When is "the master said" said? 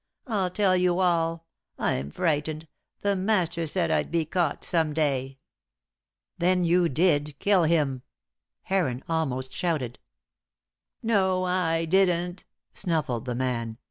3.01-3.91